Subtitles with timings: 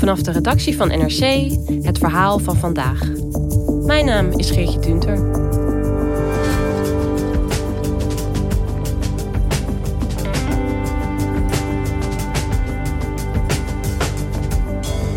[0.00, 1.50] Vanaf de redactie van NRC
[1.82, 3.02] het verhaal van vandaag.
[3.84, 5.14] Mijn naam is Geertje Tunter.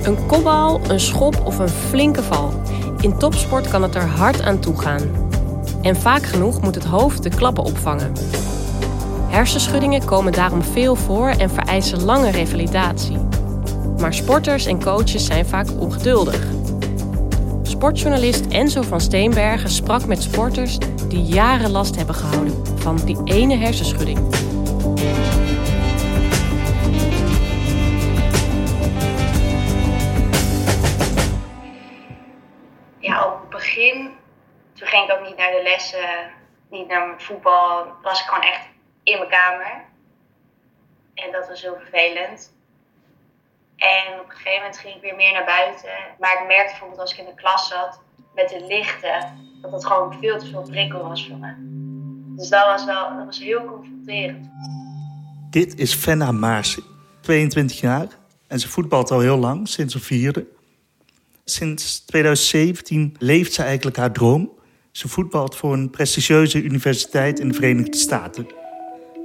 [0.03, 2.53] Een kopbal, een schop of een flinke val.
[3.02, 5.30] In topsport kan het er hard aan toe gaan.
[5.81, 8.14] En vaak genoeg moet het hoofd de klappen opvangen.
[9.28, 13.33] Hersenschuddingen komen daarom veel voor en vereisen lange revalidatie.
[14.00, 16.40] Maar sporters en coaches zijn vaak ongeduldig.
[17.64, 20.78] Sportjournalist Enzo van Steenbergen sprak met sporters
[21.08, 24.18] die jaren last hebben gehouden van die ene hersenschudding.
[33.00, 34.12] Ja, op het begin,
[34.74, 36.32] toen ging ik ook niet naar de lessen,
[36.70, 37.86] niet naar mijn voetbal.
[38.02, 38.68] Was ik gewoon echt
[39.04, 39.84] in mijn kamer.
[41.14, 42.53] En dat was heel vervelend.
[43.84, 45.89] En op een gegeven moment ging ik weer meer naar buiten.
[46.20, 48.00] Maar ik merkte bijvoorbeeld als ik in de klas zat
[48.36, 49.20] met de lichten,
[49.62, 51.53] dat het gewoon veel te veel prikkel was voor me.
[52.36, 54.50] Dus dat was wel dat was heel confronterend.
[55.50, 56.84] Dit is Fenna Maarsen,
[57.22, 58.08] 22 jaar.
[58.47, 60.46] En ze voetbalt al heel lang, sinds haar vierde.
[61.46, 64.52] Sinds 2017 leeft ze eigenlijk haar droom.
[64.91, 68.47] Ze voetbalt voor een prestigieuze universiteit in de Verenigde Staten.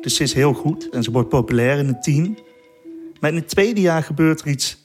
[0.01, 2.39] Dus ze is heel goed en ze wordt populair in het team.
[3.21, 4.79] Maar in het tweede jaar gebeurt er iets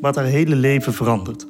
[0.00, 1.46] wat haar hele leven verandert.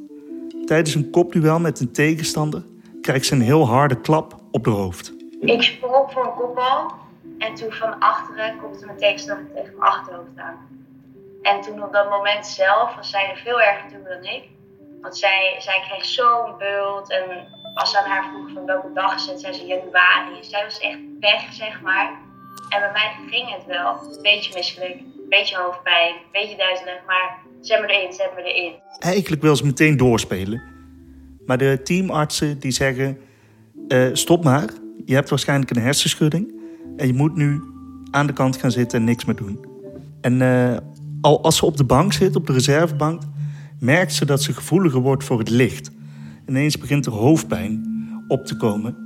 [0.65, 2.62] Tijdens een kopduel met een tegenstander
[3.00, 5.12] krijgt ze een heel harde klap op de hoofd.
[5.41, 6.93] Ik sprong op voor een kopbal
[7.38, 10.56] en toen van achteren kopte mijn tegenstander tegen mijn achterhoofd aan.
[11.43, 14.49] En toen op dat moment zelf was zij er veel erger toe dan ik.
[15.00, 19.15] Want zij, zij kreeg zo'n bult en als ze aan haar vroeg van welke dag
[19.15, 20.37] is het, zei ze januari.
[20.41, 22.11] Zij was echt weg, zeg maar.
[22.69, 23.99] En bij mij ging het wel.
[24.03, 25.00] Een beetje misselijk,
[25.37, 28.72] beetje hoofdpijn, beetje duizelig, maar zet me erin, zet me erin.
[28.98, 30.62] Eigenlijk wil ze meteen doorspelen.
[31.47, 33.19] Maar de teamartsen die zeggen,
[33.88, 34.70] eh, stop maar.
[35.04, 36.54] Je hebt waarschijnlijk een hersenschudding.
[36.97, 37.62] En je moet nu
[38.10, 39.66] aan de kant gaan zitten en niks meer doen.
[40.20, 40.76] En eh,
[41.20, 43.22] al als ze op de bank zit, op de reservebank,
[43.81, 45.91] merkt ze dat ze gevoeliger wordt voor het licht.
[46.49, 47.91] Ineens begint er hoofdpijn
[48.28, 48.97] op te komen.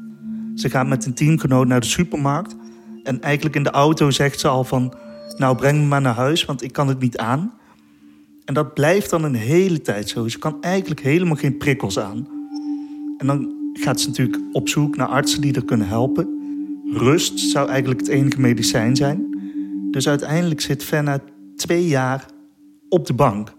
[0.55, 2.57] Ze gaat met een teamgenoot naar de supermarkt.
[3.03, 4.95] En eigenlijk in de auto zegt ze al van...
[5.37, 7.59] nou, breng me maar naar huis, want ik kan het niet aan.
[8.45, 10.29] En dat blijft dan een hele tijd zo.
[10.29, 12.29] Ze kan eigenlijk helemaal geen prikkels aan.
[13.19, 16.35] En dan gaat ze natuurlijk op zoek naar artsen die er kunnen helpen.
[16.93, 19.39] Rust zou eigenlijk het enige medicijn zijn.
[19.91, 21.21] Dus uiteindelijk zit Fenna
[21.57, 22.25] twee jaar
[22.89, 23.53] op de bank.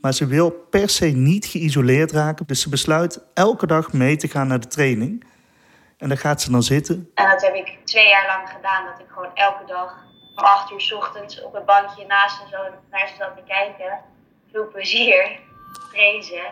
[0.00, 2.46] Maar ze wil per se niet geïsoleerd raken.
[2.46, 5.24] Dus ze besluit elke dag mee te gaan naar de training.
[5.98, 7.10] En daar gaat ze dan zitten.
[7.14, 8.84] En dat heb ik twee jaar lang gedaan.
[8.84, 10.08] Dat ik gewoon elke dag
[10.40, 12.58] om acht uur 's ochtends op het bankje naast en zo
[12.90, 13.98] naar ze zat te kijken.
[14.52, 15.38] Veel plezier,
[15.90, 16.46] vrezen.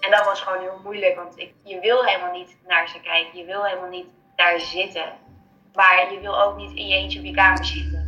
[0.00, 3.38] En dat was gewoon heel moeilijk, want ik, je wil helemaal niet naar ze kijken.
[3.38, 4.06] Je wil helemaal niet
[4.36, 5.12] daar zitten.
[5.74, 8.06] Maar je wil ook niet in je eentje op je kamer zitten.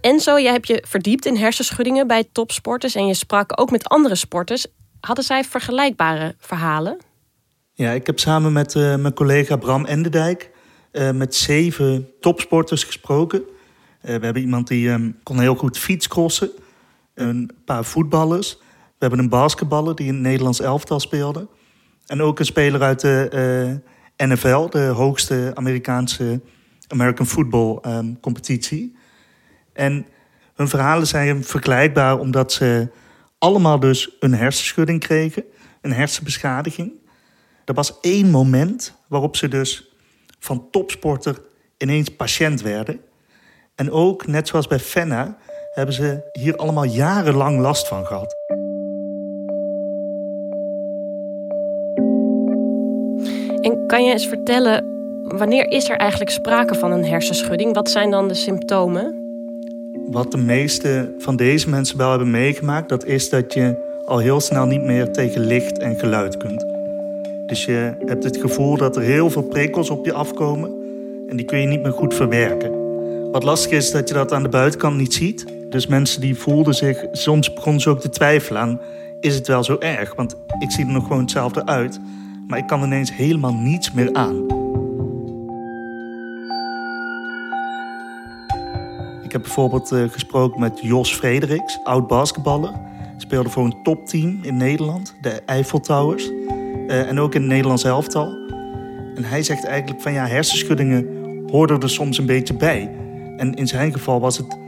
[0.00, 4.14] Enzo, jij hebt je verdiept in hersenschuddingen bij topsporters en je sprak ook met andere
[4.14, 4.66] sporters.
[5.00, 6.98] Hadden zij vergelijkbare verhalen?
[7.72, 10.50] Ja, ik heb samen met uh, mijn collega Bram Enderdijk
[10.92, 13.38] uh, met zeven topsporters gesproken.
[13.38, 13.46] Uh,
[14.00, 16.50] we hebben iemand die um, kon heel goed fietscrossen,
[17.14, 18.56] een paar voetballers.
[18.58, 21.48] We hebben een basketballer die in het Nederlands elftal speelde.
[22.06, 23.80] En ook een speler uit de
[24.16, 26.40] NFL, de hoogste Amerikaanse
[26.88, 28.96] American Football um, competitie.
[29.72, 30.06] En
[30.54, 32.88] hun verhalen zijn vergelijkbaar omdat ze
[33.38, 35.44] allemaal dus een hersenschudding kregen,
[35.80, 36.92] een hersenbeschadiging.
[37.64, 39.96] Er was één moment waarop ze dus
[40.38, 41.38] van topsporter
[41.78, 43.00] ineens patiënt werden.
[43.74, 45.36] En ook, net zoals bij Fenna,
[45.70, 48.36] hebben ze hier allemaal jarenlang last van gehad.
[53.60, 54.84] En kan je eens vertellen,
[55.36, 57.74] wanneer is er eigenlijk sprake van een hersenschudding?
[57.74, 59.26] Wat zijn dan de symptomen?
[60.10, 64.40] Wat de meeste van deze mensen wel hebben meegemaakt, dat is dat je al heel
[64.40, 66.77] snel niet meer tegen licht en geluid kunt.
[67.48, 70.70] Dus je hebt het gevoel dat er heel veel prikkels op je afkomen
[71.28, 72.72] en die kun je niet meer goed verwerken.
[73.32, 75.46] Wat lastig is dat je dat aan de buitenkant niet ziet.
[75.68, 78.80] Dus mensen die voelden zich, soms begonnen ze ook te twijfelen aan,
[79.20, 80.14] is het wel zo erg?
[80.14, 82.00] Want ik zie er nog gewoon hetzelfde uit,
[82.46, 84.46] maar ik kan ineens helemaal niets meer aan.
[89.22, 92.72] Ik heb bijvoorbeeld uh, gesproken met Jos Frederiks, oud basketballer.
[93.16, 96.30] Speelde voor een topteam in Nederland, de Eiffel Towers.
[96.88, 98.26] Uh, en ook in het Nederlands elftal.
[99.14, 101.06] En hij zegt eigenlijk van ja, hersenschuddingen
[101.50, 102.90] hoorden er soms een beetje bij.
[103.36, 104.58] En in zijn geval was het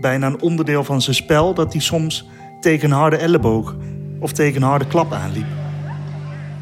[0.00, 2.24] bijna een onderdeel van zijn spel dat hij soms
[2.60, 3.76] tegen een harde elleboog
[4.20, 5.46] of tegen een harde klap aanliep.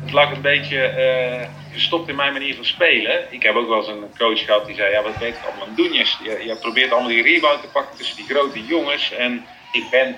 [0.04, 3.20] Het lag een beetje uh, gestopt in mijn manier van spelen.
[3.30, 5.66] Ik heb ook wel eens een coach gehad die zei: Ja, wat weet ik allemaal
[5.66, 5.92] aan doen?
[5.92, 9.12] Je, je probeert allemaal die rebound te pakken tussen die grote jongens.
[9.14, 10.16] En ik ben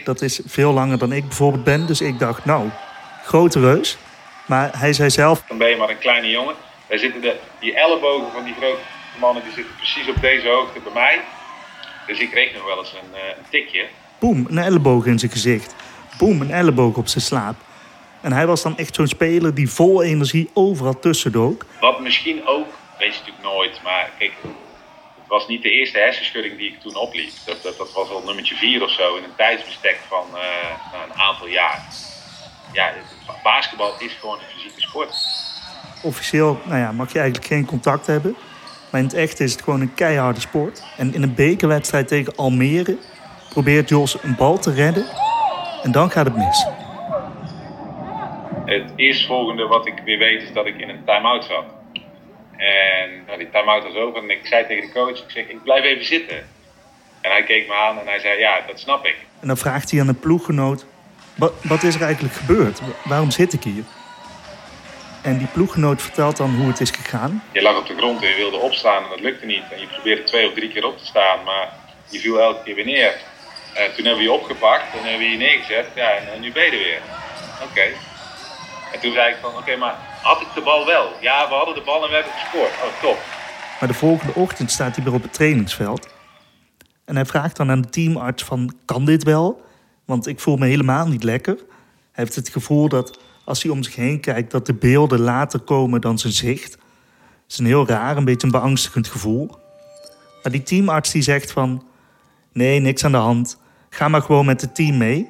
[0.00, 0.02] 1,92.
[0.04, 1.86] Dat is veel langer dan ik bijvoorbeeld ben.
[1.86, 2.68] Dus ik dacht, nou,
[3.28, 3.96] grote reus.
[4.46, 5.42] Maar hij zei zelf...
[5.48, 6.54] Dan ben je maar een kleine jongen.
[6.86, 8.80] Daar zitten de, die ellebogen van die grote
[9.20, 11.20] mannen die zitten precies op deze hoogte bij mij.
[12.06, 13.86] Dus ik kreeg nog wel eens een, uh, een tikje.
[14.18, 15.74] Boem, een elleboog in zijn gezicht.
[16.18, 17.56] Boem, een elleboog op zijn slaap.
[18.20, 21.64] En hij was dan echt zo'n speler die vol energie overal tussen dook.
[21.80, 22.66] Wat misschien ook,
[22.98, 24.32] weet je natuurlijk nooit, maar kijk,
[25.20, 27.30] het was niet de eerste hersenschudding die ik toen opliep.
[27.44, 30.40] Dat, dat, dat was al nummertje vier of zo in een tijdsbestek van uh,
[31.04, 31.86] een aantal jaar.
[32.72, 32.92] Ja,
[33.42, 35.14] basketbal is gewoon een fysieke sport.
[36.02, 38.36] Officieel nou ja, mag je eigenlijk geen contact hebben.
[38.90, 40.82] Maar in het echt is het gewoon een keiharde sport.
[40.96, 42.96] En in een bekerwedstrijd tegen Almere
[43.48, 45.06] probeert Jos een bal te redden.
[45.82, 46.66] En dan gaat het mis.
[48.64, 51.64] Het eerstvolgende wat ik weer weet is dat ik in een time-out zat.
[52.56, 55.62] En nou, die time-out was over en ik zei tegen de coach, ik zeg, ik
[55.62, 56.36] blijf even zitten.
[57.20, 59.16] En hij keek me aan en hij zei, ja, dat snap ik.
[59.40, 60.86] En dan vraagt hij aan een ploeggenoot,
[61.38, 62.80] wat, wat is er eigenlijk gebeurd?
[63.04, 63.84] Waarom zit ik hier?
[65.22, 67.42] En die ploeggenoot vertelt dan hoe het is gegaan.
[67.52, 69.62] Je lag op de grond en je wilde opstaan en dat lukte niet.
[69.70, 71.72] En je probeerde twee of drie keer op te staan, maar
[72.08, 73.16] je viel elke keer weer neer.
[73.74, 75.86] En toen hebben we je opgepakt en hebben we je neergezet.
[75.94, 77.00] Ja, en, nu ben je er weer.
[77.62, 77.86] Oké.
[78.92, 81.12] En toen zei ik van, oké, maar had ik de bal wel?
[81.20, 82.70] Ja, we hadden de bal en we hebben gescoord.
[82.70, 83.18] Oh, top.
[83.80, 86.08] Maar de volgende ochtend staat hij weer op het trainingsveld.
[87.04, 89.66] En hij vraagt dan aan de teamarts van, kan dit wel?
[90.08, 91.56] Want ik voel me helemaal niet lekker.
[91.56, 95.60] Hij heeft het gevoel dat als hij om zich heen kijkt, dat de beelden later
[95.60, 96.72] komen dan zijn zicht.
[96.72, 99.50] Het is een heel raar, een beetje een beangstigend gevoel.
[100.42, 101.86] Maar die teamarts die zegt van,
[102.52, 103.60] nee, niks aan de hand.
[103.90, 105.28] Ga maar gewoon met het team mee.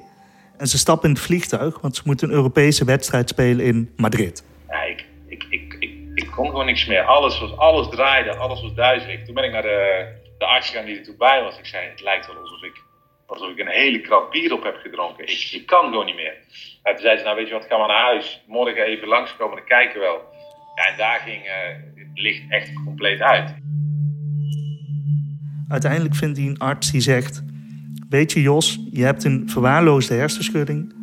[0.56, 4.44] En ze stappen in het vliegtuig, want ze moeten een Europese wedstrijd spelen in Madrid.
[4.68, 7.02] Ja, ik, ik, ik, ik, ik kon gewoon niks meer.
[7.02, 9.24] Alles, was, alles draaide, alles was duizelig.
[9.24, 10.06] Toen ben ik naar de,
[10.38, 11.58] de arts gegaan die er toen bij was.
[11.58, 12.82] Ik zei, het lijkt wel alsof ik,
[13.28, 15.24] alsof ik een hele krap bier op heb gedronken.
[15.24, 16.34] Ik, ik kan gewoon niet meer.
[16.82, 18.42] En toen zei ze, nou weet je wat, ga maar naar huis.
[18.46, 20.22] Morgen even langskomen, dan kijken wel.
[20.74, 21.52] Ja, en daar ging uh,
[21.94, 23.54] het licht echt compleet uit.
[25.68, 27.46] Uiteindelijk vindt hij een arts die zegt...
[28.08, 30.94] Weet je Jos, je hebt een verwaarloosde hersenschudding.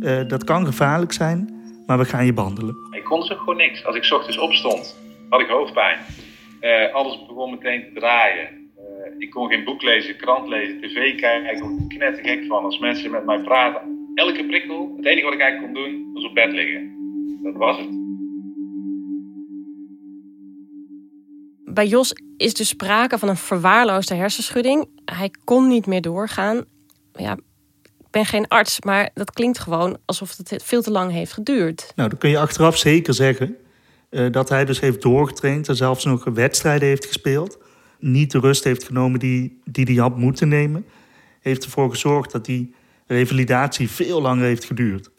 [0.00, 1.54] Uh, dat kan gevaarlijk zijn,
[1.86, 2.76] maar we gaan je behandelen.
[2.90, 3.84] Ik kon dus gewoon niks.
[3.84, 5.98] Als ik ochtends opstond, had ik hoofdpijn.
[6.60, 8.63] Uh, alles begon meteen te draaien.
[9.18, 11.56] Ik kon geen boek lezen, krant lezen, tv kijken.
[11.56, 14.12] Ik word knettergek van als mensen met mij praten.
[14.14, 16.92] Elke prikkel, het enige wat ik eigenlijk kon doen, was op bed liggen.
[17.42, 18.02] Dat was het.
[21.74, 24.88] Bij Jos is dus sprake van een verwaarloosde hersenschudding.
[25.04, 26.64] Hij kon niet meer doorgaan.
[27.12, 27.32] Ja,
[27.82, 31.92] ik ben geen arts, maar dat klinkt gewoon alsof het veel te lang heeft geduurd.
[31.96, 33.56] Nou, dan kun je achteraf zeker zeggen
[34.10, 37.58] uh, dat hij dus heeft doorgetraind en zelfs nog wedstrijden heeft gespeeld.
[38.04, 40.84] Niet de rust heeft genomen die, die hij had moeten nemen.
[41.40, 42.74] Heeft ervoor gezorgd dat die
[43.06, 45.10] revalidatie veel langer heeft geduurd.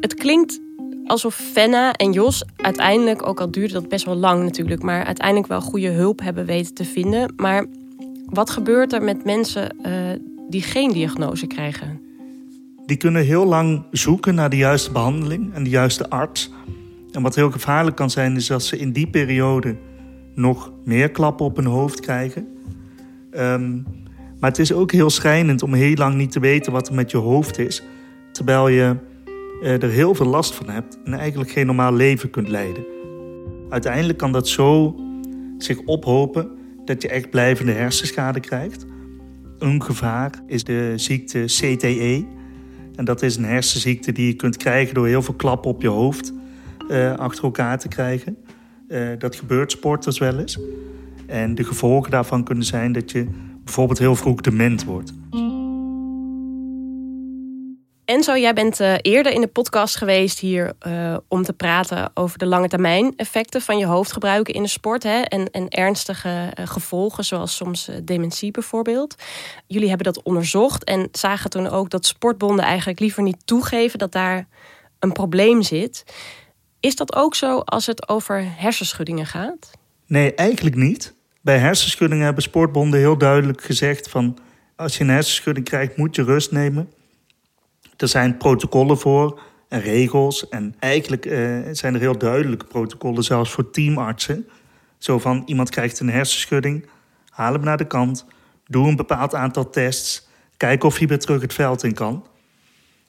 [0.00, 0.60] Het klinkt
[1.06, 5.48] alsof Fenna en Jos uiteindelijk, ook al duurde dat best wel lang natuurlijk, maar uiteindelijk
[5.48, 7.32] wel goede hulp hebben weten te vinden.
[7.36, 7.66] Maar
[8.26, 9.92] wat gebeurt er met mensen uh,
[10.48, 12.00] die geen diagnose krijgen?
[12.86, 16.50] Die kunnen heel lang zoeken naar de juiste behandeling en de juiste arts.
[17.14, 19.76] En wat heel gevaarlijk kan zijn, is dat ze in die periode
[20.34, 22.46] nog meer klappen op hun hoofd krijgen.
[23.32, 23.86] Um,
[24.40, 27.10] maar het is ook heel schrijnend om heel lang niet te weten wat er met
[27.10, 27.82] je hoofd is,
[28.32, 28.96] terwijl je
[29.62, 32.84] eh, er heel veel last van hebt en eigenlijk geen normaal leven kunt leiden.
[33.70, 34.96] Uiteindelijk kan dat zo
[35.58, 36.50] zich ophopen
[36.84, 38.86] dat je echt blijvende hersenschade krijgt.
[39.58, 42.26] Een gevaar is de ziekte CTE.
[42.94, 45.88] En dat is een hersenziekte die je kunt krijgen door heel veel klappen op je
[45.88, 46.32] hoofd
[46.88, 48.36] uh, achter elkaar te krijgen.
[48.88, 50.58] Uh, dat gebeurt sporters wel eens.
[51.26, 53.28] En de gevolgen daarvan kunnen zijn dat je
[53.64, 55.12] bijvoorbeeld heel vroeg dement wordt.
[58.04, 60.72] Enzo, jij bent uh, eerder in de podcast geweest hier
[61.28, 65.02] om te praten over de lange termijn effecten van je hoofdgebruiken in de sport.
[65.02, 65.20] Hè?
[65.20, 69.14] En, en ernstige gevolgen, zoals soms dementie bijvoorbeeld.
[69.66, 74.12] Jullie hebben dat onderzocht en zagen toen ook dat sportbonden eigenlijk liever niet toegeven dat
[74.12, 74.46] daar
[74.98, 76.04] een probleem zit.
[76.84, 79.70] Is dat ook zo als het over hersenschuddingen gaat?
[80.06, 81.14] Nee, eigenlijk niet.
[81.40, 84.38] Bij hersenschuddingen hebben sportbonden heel duidelijk gezegd van
[84.76, 86.92] als je een hersenschudding krijgt, moet je rust nemen.
[87.96, 90.48] Er zijn protocollen voor en regels.
[90.48, 94.48] En eigenlijk uh, zijn er heel duidelijke protocollen, zelfs voor teamartsen.
[94.98, 96.86] Zo van iemand krijgt een hersenschudding,
[97.28, 98.26] haal hem naar de kant,
[98.66, 102.26] doe een bepaald aantal tests, kijk of hij weer terug het veld in kan.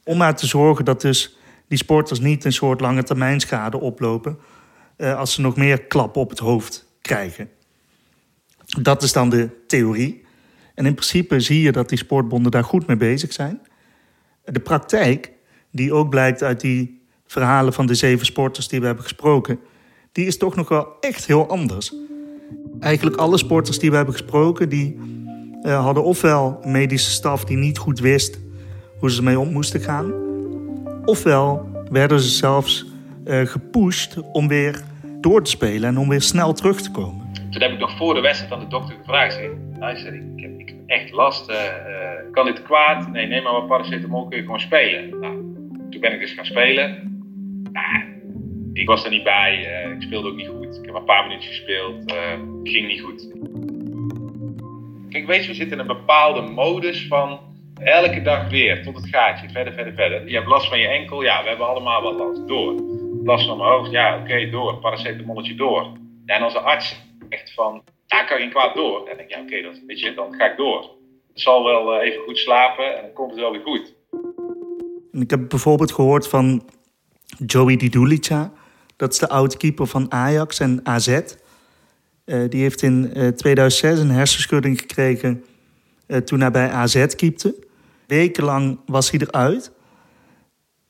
[0.03, 4.37] Om maar te zorgen dat dus die sporters niet een soort lange termijn schade oplopen
[4.97, 7.49] uh, als ze nog meer klappen op het hoofd krijgen.
[8.81, 10.23] Dat is dan de theorie.
[10.75, 13.61] En in principe zie je dat die sportbonden daar goed mee bezig zijn.
[14.43, 15.31] De praktijk,
[15.71, 19.59] die ook blijkt uit die verhalen van de zeven sporters die we hebben gesproken,
[20.11, 21.93] die is toch nog wel echt heel anders.
[22.79, 24.99] Eigenlijk alle sporters die we hebben gesproken, die
[25.63, 28.39] uh, hadden ofwel medische staf die niet goed wist
[28.99, 30.24] hoe ze ermee om moesten gaan,
[31.05, 32.85] ofwel werden ze zelfs
[33.25, 34.83] uh, gepusht om weer
[35.21, 37.31] door te spelen en om weer snel terug te komen.
[37.51, 39.33] Toen heb ik nog voor de wedstrijd aan de dokter gevraagd.
[39.33, 41.49] Zeg, luister, ik, heb, ik echt last.
[41.49, 41.57] Uh,
[42.31, 43.11] kan dit kwaad?
[43.11, 45.19] Nee, neem maar wat paracetamol, kun je gewoon spelen.
[45.19, 45.35] Nou,
[45.89, 47.19] toen ben ik dus gaan spelen.
[47.71, 48.03] Nou,
[48.73, 49.59] ik was er niet bij.
[49.95, 50.77] Ik speelde ook niet goed.
[50.77, 52.13] Ik heb een paar minuutjes gespeeld.
[52.63, 53.27] Ging niet goed.
[55.09, 57.39] Kijk, weet je, we zitten in een bepaalde modus van
[57.83, 59.49] elke dag weer tot het gaatje.
[59.49, 60.27] Verder, verder, verder.
[60.27, 61.23] Je hebt last van je enkel.
[61.23, 62.47] Ja, we hebben allemaal wat last.
[62.47, 62.73] Door.
[63.23, 63.91] Last van mijn hoofd.
[63.91, 64.77] Ja, oké, door.
[64.77, 65.87] Paracetamolletje door.
[66.25, 69.07] En als een arts echt van, daar kan geen kwaad door.
[69.07, 70.89] En denk ik, ja oké, weet je, dan ga ik door.
[71.33, 73.93] Ik zal wel even goed slapen en dan komt het wel weer goed.
[75.11, 76.69] Ik heb bijvoorbeeld gehoord van
[77.45, 78.51] Joey Didulica.
[78.95, 81.07] Dat is de oud-keeper van Ajax en AZ.
[81.07, 85.45] Uh, die heeft in uh, 2006 een hersenschudding gekregen
[86.23, 87.64] toen hij bij AZ keepte.
[88.07, 89.71] Wekenlang was hij eruit.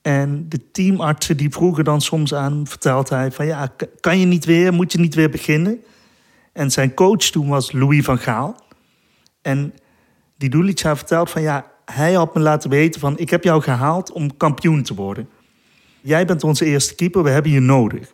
[0.02, 4.26] En de teamartsen die vroegen dan soms aan hem, vertelt hij van ja, kan je
[4.26, 5.84] niet weer, moet je niet weer beginnen?
[6.54, 8.64] En zijn coach toen was Louis van Gaal.
[9.42, 9.74] En
[10.38, 14.12] die Dulica vertelt van ja, hij had me laten weten van ik heb jou gehaald
[14.12, 15.30] om kampioen te worden.
[16.02, 18.14] Jij bent onze eerste keeper, we hebben je nodig.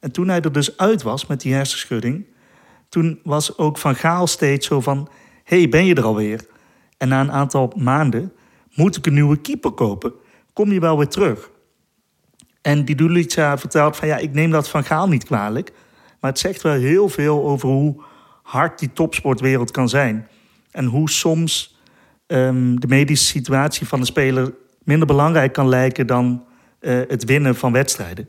[0.00, 2.26] En toen hij er dus uit was met die hersenschudding,
[2.88, 5.08] toen was ook Van Gaal steeds zo van,
[5.44, 6.46] hey, ben je er alweer?
[7.02, 8.32] En na een aantal maanden
[8.74, 10.12] moet ik een nieuwe keeper kopen.
[10.52, 11.50] Kom je wel weer terug?
[12.60, 15.72] En die Dulica vertelt van ja, ik neem dat Van Gaal niet kwalijk.
[16.20, 18.02] Maar het zegt wel heel veel over hoe
[18.42, 20.28] hard die topsportwereld kan zijn.
[20.70, 21.78] En hoe soms
[22.26, 24.54] um, de medische situatie van de speler
[24.84, 26.44] minder belangrijk kan lijken dan
[26.80, 28.28] uh, het winnen van wedstrijden.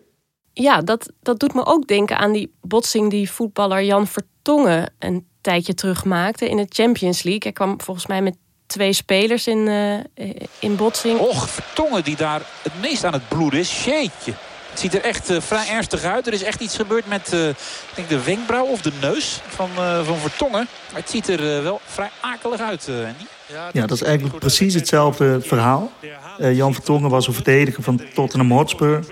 [0.54, 5.28] Ja, dat, dat doet me ook denken aan die botsing die voetballer Jan Vertongen een
[5.42, 7.42] tijdje terug maakte in de Champions League.
[7.44, 8.38] Hij kwam volgens mij met
[8.74, 11.20] twee spelers in, uh, in botsing.
[11.20, 13.84] Och, Vertongen die daar het meest aan het bloeden is.
[13.86, 14.34] Jeetje.
[14.70, 16.28] Het ziet er echt uh, vrij ernstig uit.
[16.28, 17.56] Er is echt iets gebeurd met uh, ik
[17.96, 20.68] denk de wenkbrauw of de neus van, uh, van Vertongen.
[20.92, 23.26] Maar het ziet er wel vrij akelig uit, Andy.
[23.72, 25.92] Ja, dat is eigenlijk precies hetzelfde verhaal.
[26.38, 29.06] Jan Vertongen was een verdediger van Tottenham Hotspur.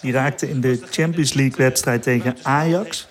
[0.00, 3.06] Die raakte in de Champions League wedstrijd tegen Ajax.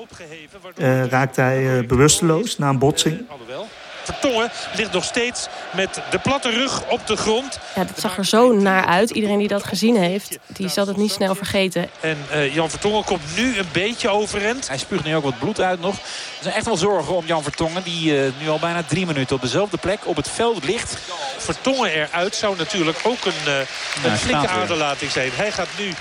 [1.09, 3.25] raakte hij bewusteloos na een botsing.
[4.07, 7.59] Vertongen ligt nog steeds met de platte rug op de grond.
[7.75, 9.09] Ja, dat zag er zo naar uit.
[9.09, 11.89] Iedereen die dat gezien heeft, die zal het niet snel vergeten.
[11.99, 14.67] En uh, Jan Vertongen komt nu een beetje overend.
[14.67, 15.95] Hij spuugt nu ook wat bloed uit nog.
[15.95, 16.01] Er
[16.41, 17.83] zijn echt wel zorgen om Jan Vertongen.
[17.83, 20.97] Die uh, nu al bijna drie minuten op dezelfde plek op het veld ligt.
[21.37, 23.65] Vertongen eruit zou natuurlijk ook een, uh, een
[24.03, 25.31] nou, flinke aderlating zijn.
[25.33, 25.93] Hij gaat nu.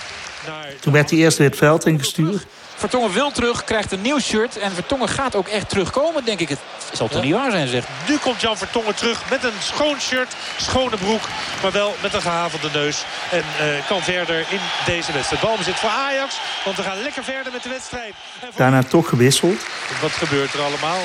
[0.81, 2.47] Toen werd hij eerst weer het veld ingestuurd.
[2.77, 4.59] Vertongen wil terug, krijgt een nieuw shirt.
[4.59, 6.49] En Vertongen gaat ook echt terugkomen, denk ik.
[6.49, 6.59] Het
[6.93, 7.85] zal toch niet waar zijn, zeg.
[8.09, 11.23] Nu komt Jan Vertongen terug met een schoon shirt, schone broek.
[11.63, 13.05] Maar wel met een gehavende neus.
[13.31, 15.43] En uh, kan verder in deze wedstrijd.
[15.43, 18.15] Balbezit voor Ajax, want we gaan lekker verder met de wedstrijd.
[18.41, 18.49] Voor...
[18.57, 19.61] Daarna toch gewisseld.
[20.01, 21.01] Wat gebeurt er allemaal?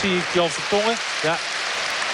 [0.00, 0.96] Zie ik Jan Vertongen.
[1.22, 1.36] Ja,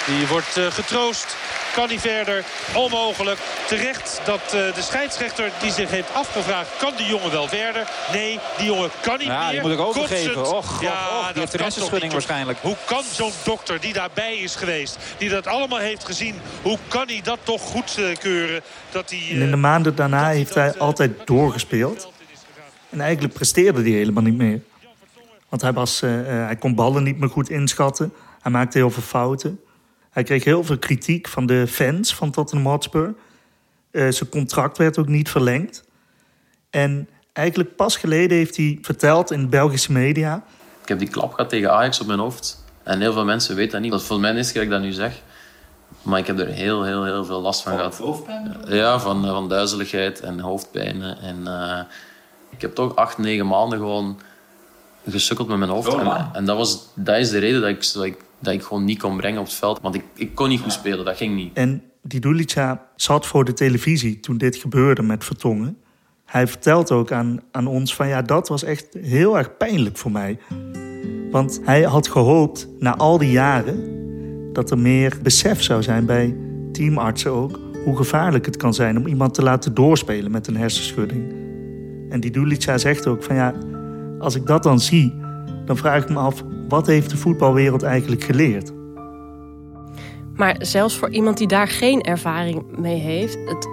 [0.06, 1.36] die wordt uh, getroost
[1.74, 2.44] Kan hij verder?
[2.74, 3.38] Onmogelijk.
[3.66, 6.76] Terecht dat uh, de scheidsrechter die zich heeft afgevraagd...
[6.78, 7.88] kan die jongen wel verder?
[8.12, 9.50] Nee, die jongen kan niet ja, meer.
[9.50, 10.56] die moet ik overgeven.
[10.56, 12.58] Och, ja, och, die heeft een hersenschudding waarschijnlijk.
[12.58, 14.98] Hoe kan zo'n dokter die daarbij is geweest...
[15.18, 16.34] die dat allemaal heeft gezien...
[16.62, 18.60] hoe kan hij dat toch goedkeuren?
[18.90, 22.10] Dat hij, en in de maanden daarna heeft hij altijd doorgespeeld.
[22.90, 24.60] En eigenlijk presteerde hij helemaal niet meer.
[25.48, 28.12] Want hij, was, uh, hij kon ballen niet meer goed inschatten.
[28.42, 29.60] Hij maakte heel veel fouten.
[30.12, 33.14] Hij kreeg heel veel kritiek van de fans van Tottenham Hotspur.
[33.90, 35.84] Uh, zijn contract werd ook niet verlengd.
[36.70, 40.44] En eigenlijk pas geleden heeft hij verteld in de Belgische media...
[40.82, 42.64] Ik heb die klap gehad tegen Ajax op mijn hoofd.
[42.82, 43.90] En heel veel mensen weten dat niet.
[43.90, 45.20] Dat voor mij is dat ik dat nu zeg.
[46.02, 47.98] Maar ik heb er heel, heel, heel veel last van, gehad.
[47.98, 48.56] hoofdpijn?
[48.68, 51.18] Ja, van, van duizeligheid en hoofdpijnen.
[51.18, 51.78] En uh,
[52.50, 54.20] ik heb toch acht, negen maanden gewoon
[55.08, 55.88] gesukkeld met mijn hoofd.
[55.88, 58.62] Oh, en, en dat, was, dat is de reden dat ik, dat ik, dat ik
[58.62, 59.80] gewoon niet kon brengen op het veld.
[59.80, 61.56] Want ik, ik kon niet goed spelen, dat ging niet.
[61.56, 65.76] En die Dulica zat voor de televisie toen dit gebeurde met Vertongen.
[66.24, 70.10] Hij vertelt ook aan, aan ons van ja, dat was echt heel erg pijnlijk voor
[70.10, 70.38] mij.
[71.30, 74.00] Want hij had gehoopt na al die jaren
[74.52, 76.36] dat er meer besef zou zijn bij
[76.72, 77.60] teamartsen ook...
[77.84, 81.32] hoe gevaarlijk het kan zijn om iemand te laten doorspelen met een hersenschudding.
[82.10, 83.54] En die Dulica zegt ook van ja,
[84.18, 85.20] als ik dat dan zie...
[85.64, 88.72] dan vraag ik me af, wat heeft de voetbalwereld eigenlijk geleerd?
[90.34, 93.38] Maar zelfs voor iemand die daar geen ervaring mee heeft...
[93.44, 93.68] het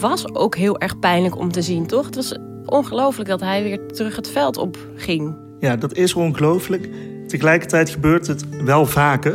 [0.00, 2.06] was ook heel erg pijnlijk om te zien, toch?
[2.06, 5.36] Het was ongelooflijk dat hij weer terug het veld op ging.
[5.60, 6.88] Ja, dat is ongelooflijk.
[7.26, 9.34] Tegelijkertijd gebeurt het wel vaker.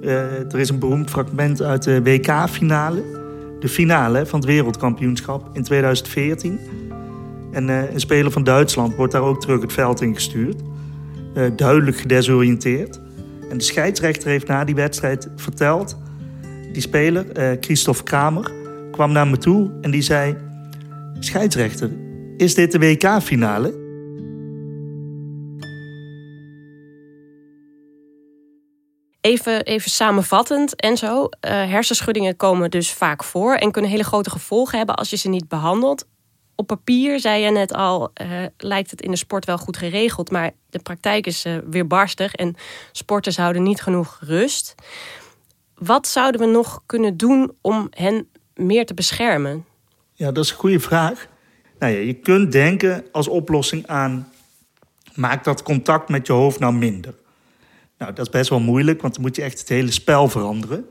[0.00, 3.02] Uh, er is een beroemd fragment uit de WK-finale.
[3.60, 6.60] De finale van het wereldkampioenschap in 2014.
[7.52, 10.62] En uh, een speler van Duitsland wordt daar ook terug het veld in gestuurd.
[11.34, 13.00] Uh, duidelijk gedesoriënteerd.
[13.50, 15.96] En de scheidsrechter heeft na die wedstrijd verteld...
[16.72, 18.50] die speler, Christophe Kramer,
[18.90, 20.36] kwam naar me toe en die zei...
[21.18, 21.90] Scheidsrechter,
[22.36, 23.80] is dit de WK-finale?
[29.20, 31.22] Even, even samenvattend en zo.
[31.22, 35.28] Uh, hersenschuddingen komen dus vaak voor en kunnen hele grote gevolgen hebben als je ze
[35.28, 36.06] niet behandelt.
[36.60, 40.30] Op papier, zei je net al, uh, lijkt het in de sport wel goed geregeld,
[40.30, 42.54] maar de praktijk is uh, weerbarstig en
[42.92, 44.74] sporters houden niet genoeg rust.
[45.74, 49.64] Wat zouden we nog kunnen doen om hen meer te beschermen?
[50.12, 51.26] Ja, dat is een goede vraag.
[51.78, 54.32] Nou ja, je kunt denken als oplossing aan:
[55.14, 57.14] maak dat contact met je hoofd nou minder.
[57.98, 60.88] Nou, dat is best wel moeilijk, want dan moet je echt het hele spel veranderen.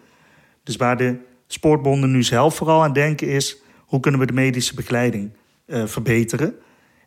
[0.63, 3.58] Dus waar de sportbonden nu zelf vooral aan denken is...
[3.86, 5.32] hoe kunnen we de medische begeleiding
[5.69, 6.55] uh, verbeteren?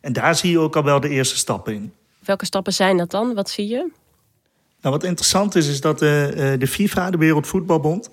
[0.01, 1.93] En daar zie je ook al wel de eerste stappen in.
[2.19, 3.33] Welke stappen zijn dat dan?
[3.33, 3.91] Wat zie je?
[4.81, 8.09] Nou, wat interessant is, is dat de, uh, de FIFA, de Wereldvoetbalbond...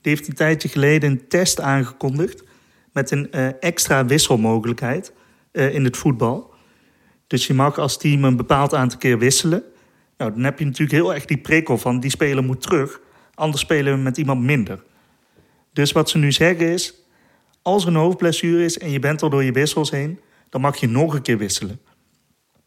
[0.00, 2.42] die heeft een tijdje geleden een test aangekondigd...
[2.92, 5.12] met een uh, extra wisselmogelijkheid
[5.52, 6.54] in het voetbal.
[7.26, 9.64] Dus je mag als team een bepaald aantal keer wisselen...
[10.20, 13.00] Nou, dan heb je natuurlijk heel erg die prikkel van die speler moet terug.
[13.34, 14.82] Anders spelen we met iemand minder.
[15.72, 16.94] Dus wat ze nu zeggen is,
[17.62, 20.76] als er een hoofdblessure is en je bent al door je wissels heen, dan mag
[20.76, 21.80] je nog een keer wisselen.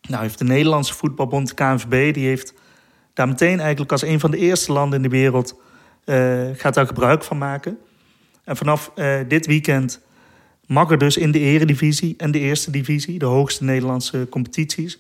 [0.02, 2.54] Nou heeft de Nederlandse voetbalbond, de KNVB, die heeft
[3.14, 5.62] daar meteen eigenlijk als een van de eerste landen in de wereld
[6.06, 7.78] uh, gaat daar gebruik van maken.
[8.44, 10.02] En vanaf uh, dit weekend
[10.66, 15.00] mag er dus in de eredivisie en de eerste divisie, de hoogste Nederlandse competities,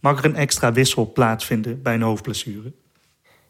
[0.00, 2.72] mag er een extra wissel plaatsvinden bij een hoofdblessure.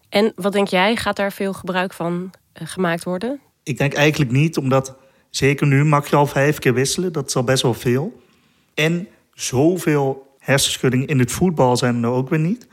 [0.08, 2.30] En wat denk jij, gaat daar veel gebruik van
[2.62, 3.40] uh, gemaakt worden?
[3.62, 4.96] Ik denk eigenlijk niet, omdat
[5.36, 7.12] zeker nu mag je al vijf keer wisselen.
[7.12, 8.22] Dat is al best wel veel.
[8.74, 12.66] En zoveel hersenschuddingen in het voetbal zijn er ook weer niet.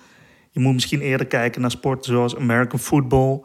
[0.51, 3.41] Je moet misschien eerder kijken naar sporten zoals American football.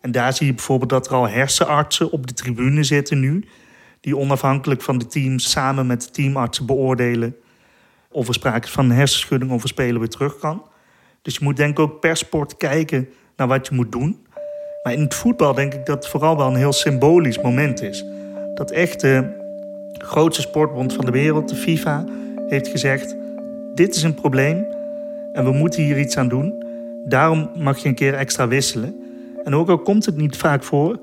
[0.00, 3.44] En daar zie je bijvoorbeeld dat er al hersenartsen op de tribune zitten nu.
[4.00, 7.36] Die onafhankelijk van de teams samen met de teamartsen beoordelen
[8.10, 10.62] of er sprake is van hersenschudding of een speler weer terug kan.
[11.22, 14.26] Dus je moet denk ik ook per sport kijken naar wat je moet doen.
[14.82, 18.04] Maar in het voetbal denk ik dat het vooral wel een heel symbolisch moment is.
[18.54, 19.24] Dat echt de
[19.92, 22.04] grootste sportbond van de wereld, de FIFA,
[22.48, 23.16] heeft gezegd...
[23.74, 24.66] dit is een probleem
[25.32, 26.64] en we moeten hier iets aan doen.
[27.04, 28.96] Daarom mag je een keer extra wisselen.
[29.44, 30.98] En ook al komt het niet vaak voor...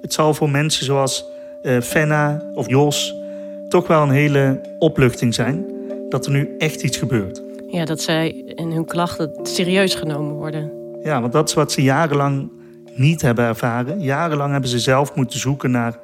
[0.00, 1.26] het zal voor mensen zoals
[1.62, 3.14] uh, Fenna of Jos
[3.68, 5.64] toch wel een hele opluchting zijn
[6.08, 7.42] dat er nu echt iets gebeurt.
[7.68, 10.70] Ja, dat zij in hun klachten serieus genomen worden.
[11.02, 12.50] Ja, want dat is wat ze jarenlang
[12.94, 14.00] niet hebben ervaren.
[14.00, 15.98] Jarenlang hebben ze zelf moeten zoeken naar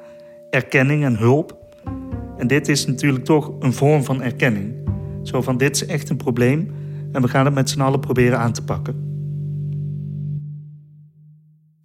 [0.51, 1.57] erkenning en hulp.
[2.37, 4.75] En dit is natuurlijk toch een vorm van erkenning.
[5.23, 6.71] Zo van dit is echt een probleem
[7.11, 9.09] en we gaan het met z'n allen proberen aan te pakken.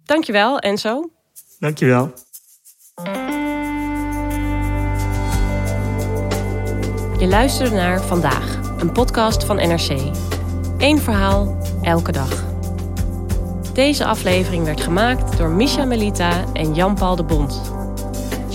[0.03, 1.09] Dankjewel Enzo.
[1.59, 2.13] Dankjewel.
[7.19, 10.11] Je luisterde naar Vandaag, een podcast van NRC.
[10.77, 12.45] Eén verhaal, elke dag.
[13.73, 17.75] Deze aflevering werd gemaakt door Misha Melita en Jan-Paul de Bond.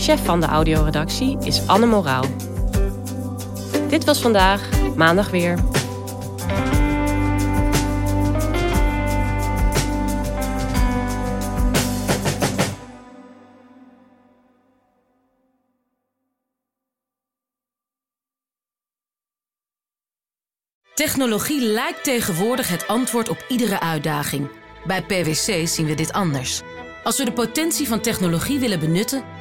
[0.02, 2.24] Chef van de audioredactie is Anne Moraal.
[3.88, 5.58] Dit was vandaag, maandag weer.
[20.94, 24.50] Technologie lijkt tegenwoordig het antwoord op iedere uitdaging.
[24.86, 26.60] Bij PwC zien we dit anders.
[27.04, 29.40] Als we de potentie van technologie willen benutten,